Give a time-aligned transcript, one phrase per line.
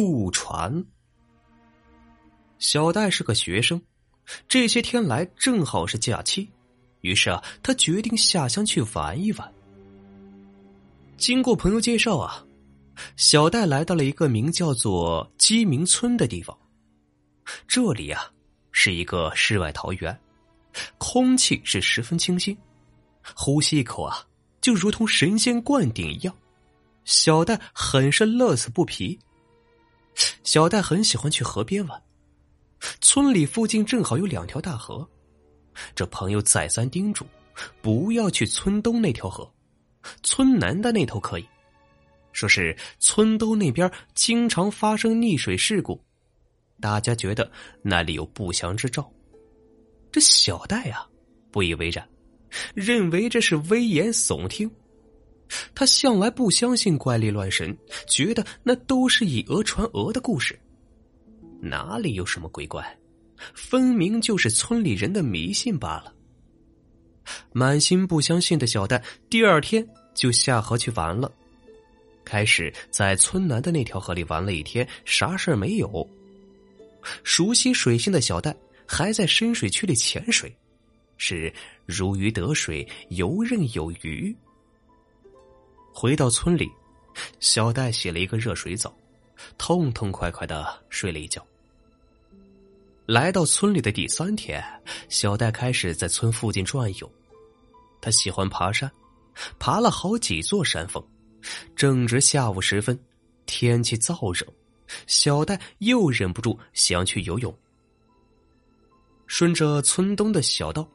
[0.00, 0.82] 渡船。
[2.58, 3.78] 小戴是个学生，
[4.48, 6.48] 这些天来正好是假期，
[7.02, 9.52] 于是啊，他决定下乡去玩一玩。
[11.18, 12.42] 经过朋友介绍啊，
[13.16, 16.58] 小戴来到了一个名叫做鸡鸣村的地方。
[17.68, 18.32] 这里啊，
[18.72, 20.18] 是一个世外桃源，
[20.96, 22.56] 空气是十分清新，
[23.36, 24.26] 呼吸一口啊，
[24.62, 26.34] 就如同神仙灌顶一样。
[27.04, 29.18] 小戴很是乐此不疲。
[30.42, 32.02] 小戴很喜欢去河边玩，
[33.00, 35.08] 村里附近正好有两条大河。
[35.94, 37.24] 这朋友再三叮嘱，
[37.80, 39.50] 不要去村东那条河，
[40.22, 41.46] 村南的那头可以。
[42.32, 46.00] 说是村东那边经常发生溺水事故，
[46.80, 47.50] 大家觉得
[47.82, 49.10] 那里有不祥之兆。
[50.12, 51.06] 这小戴啊，
[51.50, 52.08] 不以为然，
[52.74, 54.70] 认为这是危言耸听。
[55.80, 57.74] 他向来不相信怪力乱神，
[58.06, 60.60] 觉得那都是以讹传讹的故事，
[61.58, 62.98] 哪里有什么鬼怪，
[63.54, 66.14] 分明就是村里人的迷信罢了。
[67.52, 71.32] 满心不相信的小戴，第二天就下河去玩了。
[72.26, 76.06] 开始在村南的那条河里玩了一天，啥事儿没有。
[77.24, 80.54] 熟悉水性的小戴还在深水区里潜水，
[81.16, 81.50] 是
[81.86, 84.36] 如鱼得水，游刃有余。
[85.92, 86.70] 回到村里，
[87.40, 88.94] 小戴洗了一个热水澡，
[89.58, 91.44] 痛痛快快的睡了一觉。
[93.06, 94.62] 来到村里的第三天，
[95.08, 97.12] 小戴开始在村附近转悠。
[98.00, 98.90] 他喜欢爬山，
[99.58, 101.04] 爬了好几座山峰。
[101.74, 102.98] 正值下午时分，
[103.46, 104.46] 天气燥热，
[105.06, 107.54] 小戴又忍不住想去游泳。
[109.26, 110.88] 顺着村东的小道，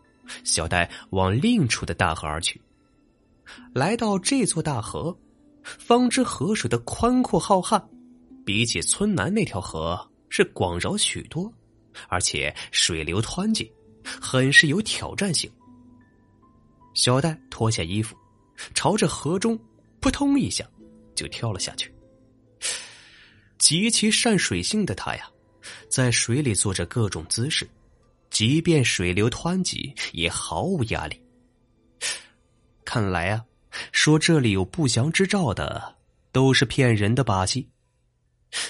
[0.44, 2.62] 小戴往另处的大河而去。
[3.74, 5.18] 来到这座大河，
[5.64, 7.84] 方知河水的宽阔浩瀚，
[8.46, 11.52] 比起村南那条河是广饶许多，
[12.08, 13.72] 而且水流湍急，
[14.04, 15.52] 很是有挑战性。
[16.94, 18.16] 小戴脱下衣服，
[18.74, 19.60] 朝着河中
[20.00, 20.66] 扑通一下
[21.14, 21.94] 就跳了下去。
[23.58, 25.28] 极其善水性的他呀，
[25.90, 27.68] 在水里做着各种姿势，
[28.30, 31.20] 即便水流湍急，也毫无压力。
[32.86, 33.44] 看来啊，
[34.06, 35.96] 说这里有不祥之兆的
[36.32, 37.68] 都是骗人的把戏。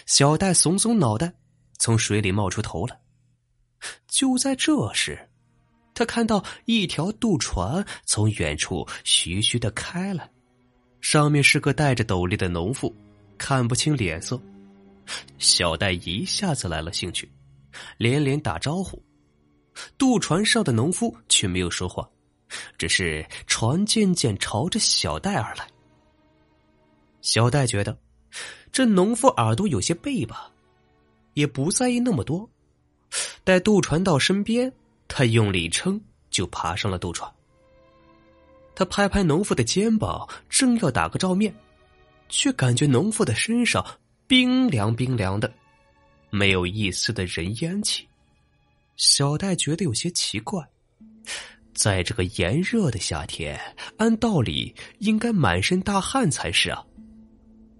[0.05, 1.33] 小戴耸耸脑袋，
[1.77, 2.97] 从水里冒出头来。
[4.07, 5.27] 就在这时，
[5.93, 10.31] 他看到一条渡船从远处徐徐的开来，
[11.01, 12.95] 上面是个戴着斗笠的农妇，
[13.37, 14.41] 看不清脸色。
[15.37, 17.29] 小戴一下子来了兴趣，
[17.97, 19.03] 连连打招呼。
[19.97, 22.09] 渡船上的农夫却没有说话。
[22.77, 25.67] 只是船渐渐朝着小戴而来。
[27.21, 27.97] 小戴觉得
[28.71, 30.51] 这农夫耳朵有些背吧，
[31.33, 32.49] 也不在意那么多。
[33.43, 34.71] 待渡船到身边，
[35.07, 35.99] 他用力撑，
[36.29, 37.31] 就爬上了渡船。
[38.75, 41.55] 他拍拍农夫的肩膀，正要打个照面，
[42.27, 43.85] 却感觉农夫的身上
[44.27, 45.51] 冰凉冰凉的，
[46.29, 48.05] 没有一丝的人烟气。
[48.97, 50.61] 小戴觉得有些奇怪。
[51.75, 53.59] 在这个炎热的夏天，
[53.97, 56.81] 按道理应该满身大汗才是啊，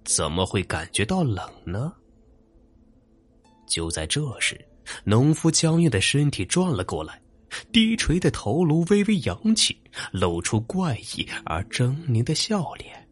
[0.04, 1.92] 怎么会感觉到冷呢？
[3.66, 4.62] 就在这时，
[5.02, 7.20] 农夫僵硬的身体转了过来，
[7.72, 9.76] 低垂的头颅微微扬起，
[10.12, 13.08] 露出怪异而狰狞的笑脸。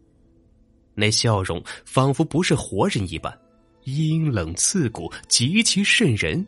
[0.94, 3.36] 那笑容仿佛不是活人一般，
[3.84, 6.46] 阴冷刺骨，极其瘆人。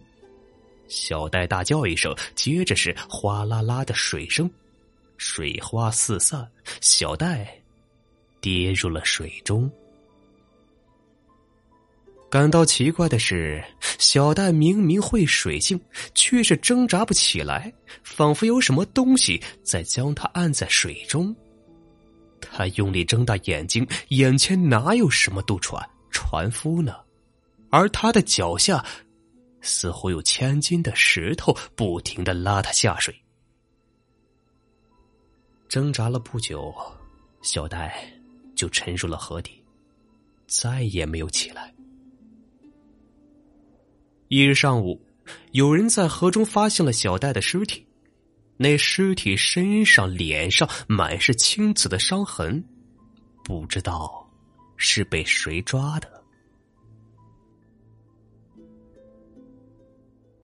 [0.89, 4.51] 小戴大叫一声，接着是哗啦啦的水声，
[5.17, 6.47] 水花四散，
[6.81, 7.61] 小戴
[8.41, 9.71] 跌入了水中。
[12.29, 13.65] 感到奇怪的是，
[13.99, 15.81] 小戴明明会水性，
[16.15, 21.35] 却是挣扎不起来，仿佛有什么东西在将他按在水中。
[22.41, 26.97] 他用力睁大眼睛，眼前哪有什么渡船、船夫呢？
[27.71, 28.85] 而他的脚下。
[29.67, 33.15] 似乎有千斤的石头不停的拉他下水，
[35.69, 36.73] 挣扎了不久，
[37.43, 38.09] 小戴
[38.55, 39.61] 就沉入了河底，
[40.47, 41.75] 再也没有起来。
[44.29, 45.01] 一日上午，
[45.51, 47.85] 有人在河中发现了小戴的尸体，
[48.57, 52.65] 那尸体身上、脸上满是青紫的伤痕，
[53.43, 54.29] 不知道
[54.77, 56.16] 是被谁抓的。